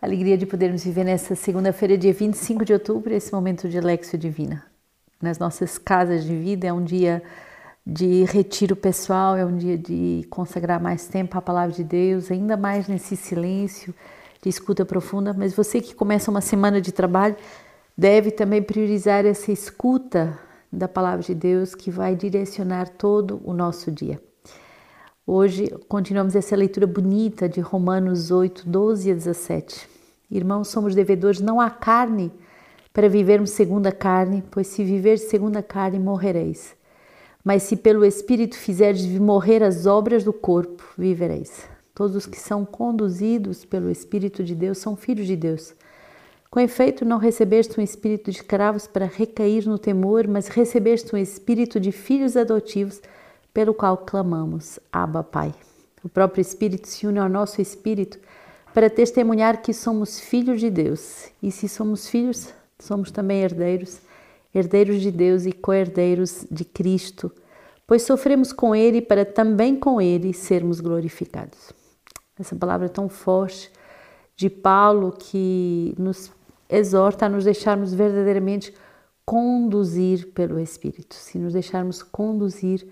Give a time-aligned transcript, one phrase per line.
[0.00, 4.62] Alegria de podermos viver nessa segunda-feira, dia 25 de outubro, esse momento de Lexio Divina.
[5.22, 7.22] Nas nossas casas de vida é um dia
[7.84, 12.58] de retiro pessoal, é um dia de consagrar mais tempo à palavra de Deus, ainda
[12.58, 13.94] mais nesse silêncio
[14.42, 15.32] de escuta profunda.
[15.32, 17.36] Mas você que começa uma semana de trabalho
[17.96, 20.38] deve também priorizar essa escuta
[20.70, 24.20] da palavra de Deus que vai direcionar todo o nosso dia.
[25.28, 29.88] Hoje continuamos essa leitura bonita de Romanos 8, 12 a 17.
[30.30, 32.30] Irmãos, somos devedores não à carne
[32.92, 36.76] para vivermos segundo a carne, pois se viver segundo a carne morrereis.
[37.42, 41.68] Mas se pelo Espírito fizerdes morrer as obras do corpo, vivereis.
[41.92, 45.74] Todos os que são conduzidos pelo Espírito de Deus são filhos de Deus.
[46.48, 51.18] Com efeito, não recebeste um espírito de escravos para recair no temor, mas recebeste um
[51.18, 53.02] espírito de filhos adotivos
[53.56, 55.54] pelo qual clamamos, Abba, Pai.
[56.04, 58.18] O próprio Espírito se une ao nosso espírito
[58.74, 61.30] para testemunhar que somos filhos de Deus.
[61.42, 64.02] E se somos filhos, somos também herdeiros,
[64.54, 67.32] herdeiros de Deus e co-herdeiros de Cristo,
[67.86, 71.72] pois sofremos com Ele para também com Ele sermos glorificados.
[72.38, 73.72] Essa palavra tão forte
[74.36, 76.30] de Paulo que nos
[76.68, 78.74] exorta a nos deixarmos verdadeiramente
[79.24, 81.14] conduzir pelo Espírito.
[81.14, 82.86] Se nos deixarmos conduzir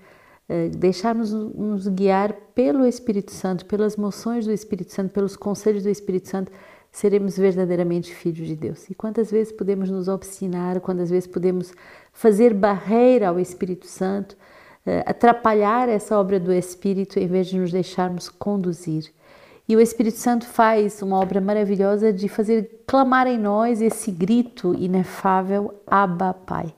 [0.77, 6.29] deixarmos nos guiar pelo Espírito Santo, pelas moções do Espírito Santo, pelos conselhos do Espírito
[6.29, 6.53] Santo,
[6.95, 8.89] seremos verdadeiramente filhos de Deus.
[8.89, 11.73] E quantas vezes podemos nos obstinar, quantas vezes podemos
[12.13, 14.37] fazer barreira ao Espírito Santo,
[14.87, 19.11] eh, atrapalhar essa obra do Espírito em vez de nos deixarmos conduzir.
[19.69, 24.73] E o Espírito Santo faz uma obra maravilhosa de fazer clamar em nós esse grito
[24.75, 26.73] inefável: Abba, Pai.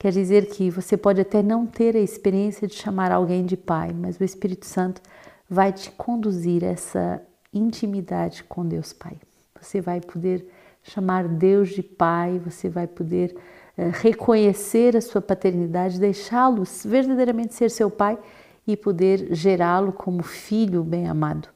[0.00, 3.92] Quer dizer que você pode até não ter a experiência de chamar alguém de pai,
[3.92, 5.02] mas o Espírito Santo
[5.46, 7.22] vai te conduzir a essa
[7.52, 9.18] intimidade com Deus Pai.
[9.60, 10.48] Você vai poder
[10.82, 13.36] chamar Deus de Pai, você vai poder
[13.76, 18.18] uh, reconhecer a sua paternidade, deixá-lo verdadeiramente ser seu Pai
[18.66, 21.46] e poder gerá-lo como filho bem amado.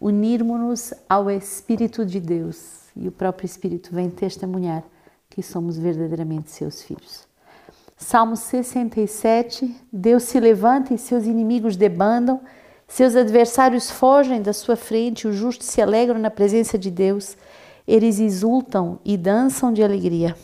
[0.00, 4.84] Unirmos-nos ao Espírito de Deus e o próprio Espírito vem testemunhar
[5.28, 7.28] que somos verdadeiramente seus filhos.
[8.02, 12.40] Salmo 67, Deus se levanta e seus inimigos debandam,
[12.88, 17.36] seus adversários fogem da sua frente, os justos se alegram na presença de Deus,
[17.86, 20.34] eles exultam e dançam de alegria.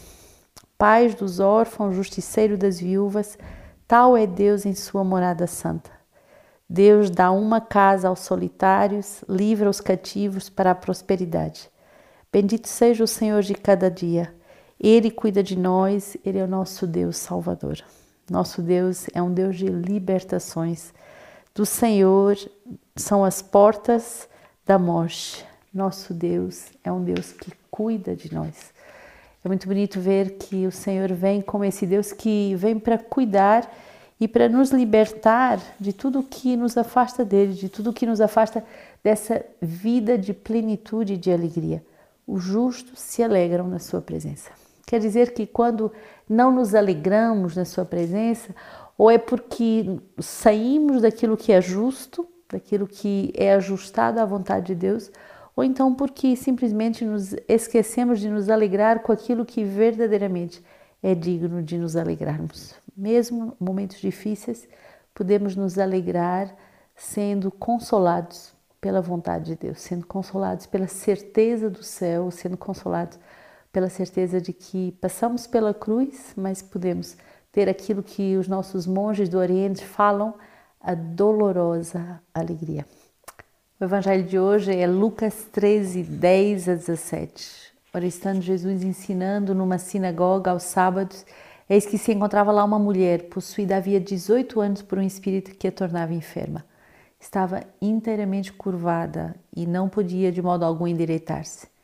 [0.77, 3.39] Paz dos órfãos, justiceiro das viúvas,
[3.89, 5.91] tal é Deus em sua morada santa.
[6.69, 11.71] Deus dá uma casa aos solitários, livra os cativos para a prosperidade.
[12.31, 14.37] Bendito seja o Senhor de cada dia.
[14.79, 17.83] Ele cuida de nós, Ele é o nosso Deus Salvador.
[18.31, 20.93] Nosso Deus é um Deus de libertações.
[21.55, 22.37] Do Senhor
[22.95, 24.29] são as portas
[24.67, 25.47] da morte.
[25.73, 28.75] Nosso Deus é um Deus que cuida de nós.
[29.45, 33.73] É muito bonito ver que o Senhor vem como esse Deus que vem para cuidar
[34.19, 38.65] e para nos libertar de tudo que nos afasta dele, de tudo que nos afasta
[39.05, 41.85] dessa vida de plenitude e de alegria.
[42.27, 44.51] Os justos se alegram na sua presença.
[44.87, 45.93] Quer dizer que quando
[46.29, 48.55] não nos alegramos na Sua presença,
[48.97, 54.75] ou é porque saímos daquilo que é justo, daquilo que é ajustado à vontade de
[54.77, 55.11] Deus,
[55.57, 60.63] ou então porque simplesmente nos esquecemos de nos alegrar com aquilo que verdadeiramente
[61.03, 62.75] é digno de nos alegrarmos.
[62.97, 64.69] Mesmo em momentos difíceis,
[65.13, 66.55] podemos nos alegrar
[66.95, 73.19] sendo consolados pela vontade de Deus, sendo consolados pela certeza do céu, sendo consolados
[73.77, 77.15] pela certeza de que passamos pela cruz, mas podemos
[77.53, 80.33] ter aquilo que os nossos monges do Oriente falam,
[80.81, 82.87] a dolorosa alegria.
[83.79, 87.75] O evangelho de hoje é Lucas 13, 10 a 17.
[87.93, 91.27] Ora, estando Jesus ensinando numa sinagoga aos sábados,
[91.69, 95.69] eis que se encontrava lá uma mulher, possuída havia 18 anos por um espírito que
[95.69, 96.65] a tornava enferma.
[97.21, 101.76] Estava inteiramente curvada e não podia de modo algum endireitar-se.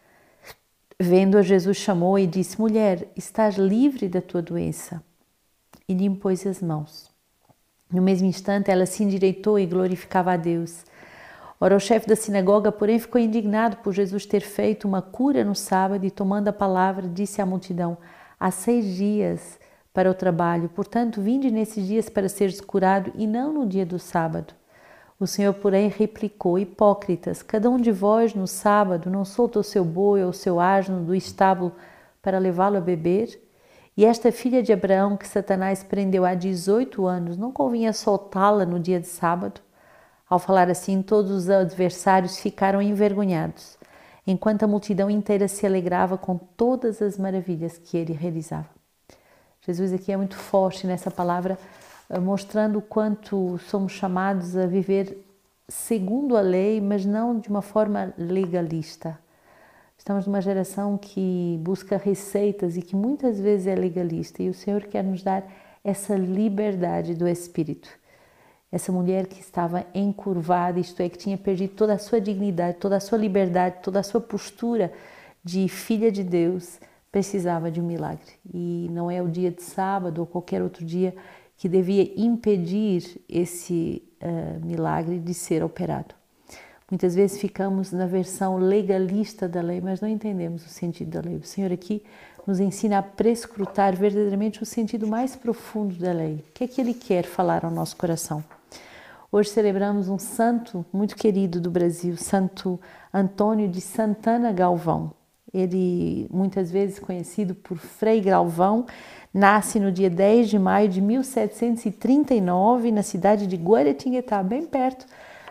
[1.02, 5.02] Vendo-a, Jesus chamou e disse: Mulher, estás livre da tua doença.
[5.88, 7.10] E lhe impôs as mãos.
[7.93, 10.84] No mesmo instante, ela se endireitou e glorificava a Deus.
[11.60, 15.56] Ora, o chefe da sinagoga, porém, ficou indignado por Jesus ter feito uma cura no
[15.56, 17.99] sábado e, tomando a palavra, disse à multidão:
[18.38, 19.58] Há seis dias
[19.93, 23.99] para o trabalho, portanto, vinde nesses dias para seres curado e não no dia do
[23.99, 24.54] sábado.
[25.22, 29.84] O Senhor, porém, replicou: Hipócritas, cada um de vós no sábado não solta o seu
[29.84, 31.70] boi ou o seu asno do estábulo
[32.20, 33.40] para levá-lo a beber?
[33.96, 38.80] E esta filha de Abraão, que Satanás prendeu há 18 anos, não convinha soltá-la no
[38.80, 39.60] dia de sábado?
[40.28, 43.78] Ao falar assim, todos os adversários ficaram envergonhados.
[44.26, 48.68] enquanto a multidão inteira se alegrava com todas as maravilhas que ele realizava.
[49.64, 51.56] Jesus aqui é muito forte nessa palavra,
[52.20, 55.25] mostrando o quanto somos chamados a viver
[55.69, 59.19] segundo a lei, mas não de uma forma legalista.
[59.96, 64.82] Estamos numa geração que busca receitas e que muitas vezes é legalista, e o Senhor
[64.84, 65.44] quer nos dar
[65.84, 67.88] essa liberdade do espírito.
[68.70, 72.96] Essa mulher que estava encurvada, isto é, que tinha perdido toda a sua dignidade, toda
[72.96, 74.93] a sua liberdade, toda a sua postura
[75.44, 78.32] de filha de Deus, precisava de um milagre.
[78.52, 81.14] E não é o dia de sábado ou qualquer outro dia
[81.62, 86.12] que devia impedir esse uh, milagre de ser operado.
[86.91, 91.37] Muitas vezes ficamos na versão legalista da lei, mas não entendemos o sentido da lei.
[91.37, 92.03] O Senhor aqui
[92.44, 96.44] nos ensina a prescrutar verdadeiramente o sentido mais profundo da lei.
[96.49, 98.43] O que é que Ele quer falar ao nosso coração?
[99.31, 102.76] Hoje celebramos um santo muito querido do Brasil, Santo
[103.14, 105.12] Antônio de Santana Galvão.
[105.52, 108.87] Ele, muitas vezes conhecido por Frei Galvão,
[109.34, 115.04] nasce no dia 10 de maio de 1739 na cidade de Guaratinguetá, bem perto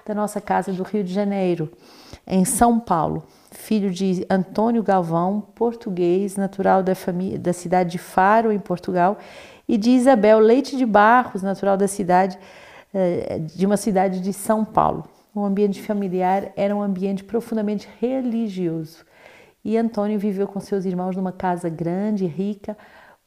[0.03, 1.71] da nossa casa do Rio de Janeiro,
[2.25, 3.23] em São Paulo.
[3.51, 9.19] Filho de Antônio Galvão, português, natural da, família, da cidade de Faro, em Portugal,
[9.67, 12.39] e de Isabel Leite de Barros, natural da cidade
[12.91, 15.05] eh, de uma cidade de São Paulo.
[15.35, 19.05] O ambiente familiar era um ambiente profundamente religioso
[19.63, 22.77] e Antônio viveu com seus irmãos numa casa grande e rica,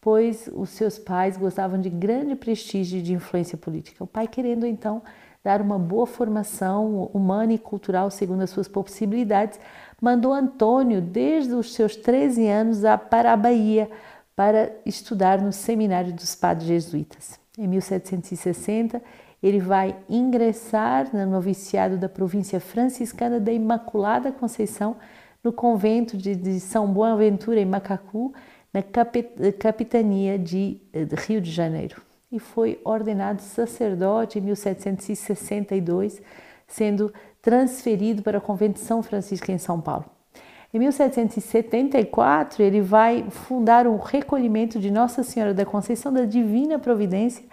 [0.00, 4.04] pois os seus pais gostavam de grande prestígio e de influência política.
[4.04, 5.02] O pai querendo então
[5.42, 9.60] dar uma boa formação humana e cultural segundo as suas possibilidades,
[10.00, 12.78] mandou Antônio desde os seus 13 anos
[13.10, 13.90] para a Bahia
[14.34, 17.38] para estudar no seminário dos padres jesuítas.
[17.58, 19.00] Em 1760,
[19.42, 24.96] ele vai ingressar no noviciado da província franciscana da Imaculada Conceição,
[25.44, 28.32] no convento de, de São Boaventura, em Macacu,
[28.72, 28.82] na
[29.52, 32.00] capitania de, de Rio de Janeiro.
[32.32, 36.20] E foi ordenado sacerdote em 1762,
[36.66, 37.12] sendo
[37.42, 40.06] transferido para o convento de São Francisco em São Paulo.
[40.72, 47.44] Em 1774, ele vai fundar um recolhimento de Nossa Senhora da Conceição da Divina Providência,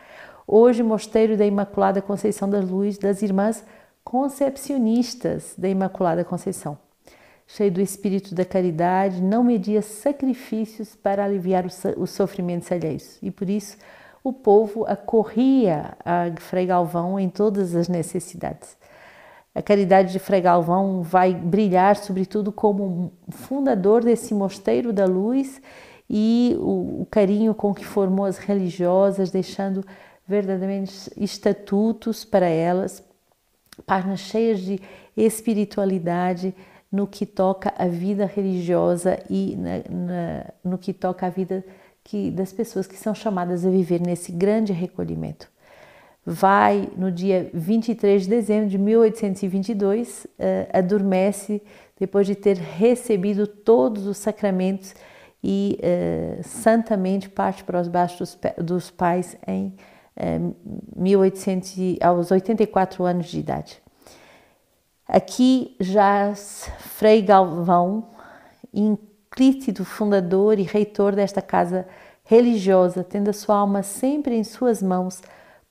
[0.48, 3.64] hoje Mosteiro da Imaculada Conceição da Luz das Irmãs
[4.04, 6.80] Concepcionistas da Imaculada Conceição
[7.56, 11.66] cheio do espírito da caridade, não media sacrifícios para aliviar
[11.98, 13.18] os sofrimentos alheios.
[13.22, 13.78] E por isso
[14.24, 18.78] o povo acorria a Frei Galvão em todas as necessidades.
[19.54, 25.62] A caridade de Frei Galvão vai brilhar, sobretudo, como fundador desse mosteiro da luz
[26.10, 29.84] e o, o carinho com que formou as religiosas, deixando
[30.26, 33.04] verdadeiramente estatutos para elas,
[33.86, 34.80] páginas cheias de
[35.18, 36.56] espiritualidade,
[36.92, 41.64] no que toca a vida religiosa e na, na, no que toca a vida
[42.04, 45.50] que, das pessoas que são chamadas a viver nesse grande recolhimento.
[46.26, 51.64] Vai no dia 23 de dezembro de 1822, uh, eh, adormece
[52.00, 54.94] depois de ter recebido todos os sacramentos
[55.44, 59.74] e uh, santamente parte para os dos, dos pais em uh,
[60.16, 60.40] eh,
[60.96, 63.82] 1800, aos 84 anos de idade.
[65.14, 68.12] Aqui jaz Frei Galvão,
[68.74, 71.86] implícito fundador e reitor desta casa
[72.24, 75.22] religiosa, tendo a sua alma sempre em suas mãos,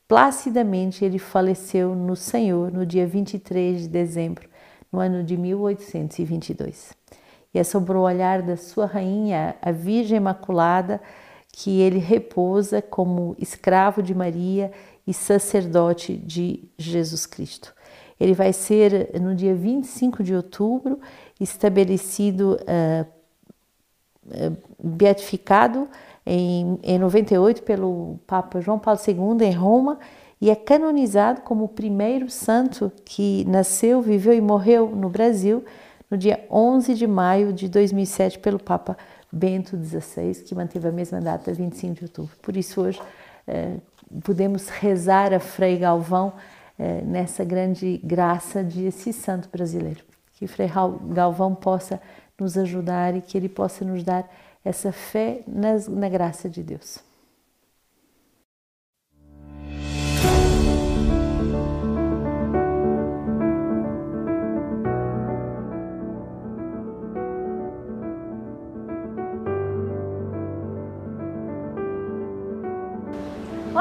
[0.06, 4.46] placidamente ele faleceu no Senhor no dia 23 de dezembro,
[4.92, 6.92] no ano de 1822.
[7.54, 11.00] E é sobre o olhar da sua rainha, a Virgem Imaculada,
[11.50, 14.70] que ele repousa como escravo de Maria
[15.06, 17.74] e sacerdote de Jesus Cristo.
[18.20, 21.00] Ele vai ser no dia 25 de outubro
[21.40, 23.06] estabelecido, uh,
[24.78, 25.88] beatificado
[26.24, 29.98] em, em 98 pelo Papa João Paulo II em Roma
[30.40, 35.64] e é canonizado como o primeiro santo que nasceu, viveu e morreu no Brasil
[36.10, 38.96] no dia 11 de maio de 2007 pelo Papa
[39.30, 42.36] Bento XVI, que manteve a mesma data, 25 de outubro.
[42.42, 43.00] Por isso hoje
[43.46, 43.76] eh,
[44.24, 46.32] podemos rezar a Frei Galvão
[46.80, 50.02] é, nessa grande graça de esse santo brasileiro.
[50.32, 50.70] Que Frei
[51.12, 52.00] Galvão possa
[52.38, 54.26] nos ajudar e que ele possa nos dar
[54.64, 57.09] essa fé na, na graça de Deus.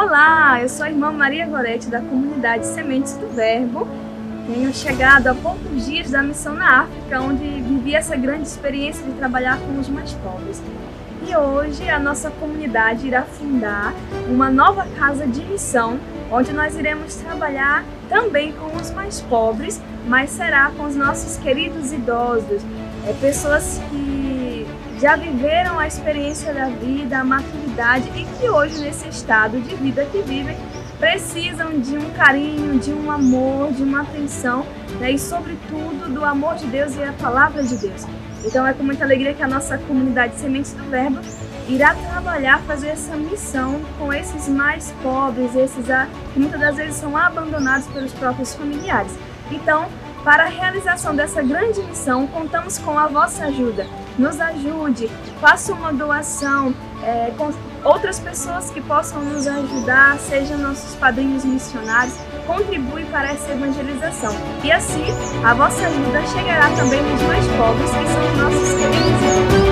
[0.02, 3.86] Olá, eu sou a irmã Maria Gorete da comunidade Sementes do Verbo
[4.48, 9.12] Tenho chegado há poucos dias da missão na África, onde vivi essa grande experiência de
[9.16, 10.62] trabalhar com os mais pobres.
[11.28, 13.94] E hoje a nossa comunidade irá fundar
[14.30, 16.00] uma nova casa de missão,
[16.32, 21.92] onde nós iremos trabalhar também com os mais pobres, mas será com os nossos queridos
[21.92, 22.62] idosos,
[23.06, 24.09] é, pessoas que
[25.00, 30.06] já viveram a experiência da vida, a maturidade e que hoje nesse estado de vida
[30.06, 30.58] que vivem
[31.00, 34.66] precisam de um carinho, de um amor, de uma atenção
[35.00, 35.12] né?
[35.12, 38.06] e sobretudo do amor de Deus e a palavra de Deus.
[38.44, 41.20] Então é com muita alegria que a nossa comunidade Sementes do Verbo
[41.70, 45.86] irá trabalhar, fazer essa missão com esses mais pobres, esses
[46.34, 49.18] que muitas das vezes são abandonados pelos próprios familiares.
[49.52, 49.88] Então,
[50.24, 53.86] para a realização dessa grande missão, contamos com a vossa ajuda.
[54.20, 55.10] Nos ajude,
[55.40, 57.54] faça uma doação, é, com
[57.86, 64.36] outras pessoas que possam nos ajudar, sejam nossos padrinhos missionários, contribui para essa evangelização.
[64.62, 65.06] E assim,
[65.42, 69.69] a vossa ajuda chegará também nos mais pobres, que são os nossos queridos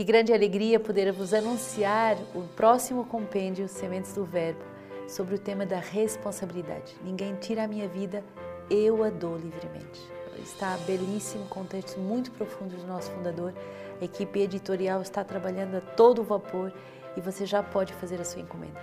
[0.00, 4.62] Que grande alegria poder vos anunciar o próximo compêndio Sementes do Verbo
[5.06, 6.96] sobre o tema da responsabilidade.
[7.04, 8.24] Ninguém tira a minha vida,
[8.70, 10.00] eu a dou livremente.
[10.42, 13.52] Está belíssimo, com textos muito profundos do nosso fundador.
[14.00, 16.72] A equipe editorial está trabalhando a todo vapor
[17.14, 18.80] e você já pode fazer a sua encomenda.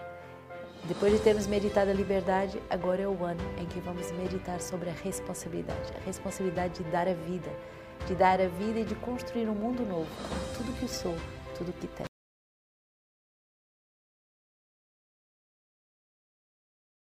[0.83, 4.91] Depois de termos meditado a liberdade, agora é o ano em que vamos meditar sobre
[4.91, 7.50] a responsabilidade, a responsabilidade de dar a vida
[8.06, 10.08] de dar a vida e de construir um mundo novo,
[10.56, 11.16] tudo que sou,
[11.58, 12.06] tudo que tenho.